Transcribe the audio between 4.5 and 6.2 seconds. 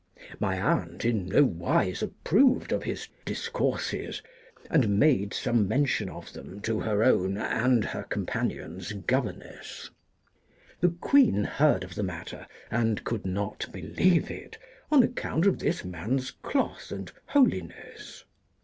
and made some mention